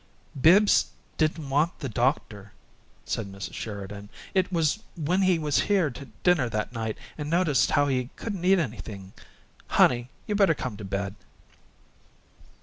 "Bibbs 0.41 0.87
didn't 1.19 1.47
want 1.51 1.77
the 1.77 1.87
doctor," 1.87 2.53
said 3.05 3.31
Mrs. 3.31 3.53
Sheridan. 3.53 4.09
"It 4.33 4.51
was 4.51 4.81
when 4.97 5.21
he 5.21 5.37
was 5.37 5.59
here 5.69 5.91
to 5.91 6.07
dinner 6.23 6.49
that 6.49 6.73
night, 6.73 6.97
and 7.19 7.29
noticed 7.29 7.69
how 7.69 7.85
he 7.85 8.09
couldn't 8.15 8.43
eat 8.43 8.57
anything. 8.57 9.13
Honey, 9.67 10.09
you 10.25 10.33
better 10.33 10.55
come 10.55 10.75
to 10.77 10.83
bed." 10.83 11.13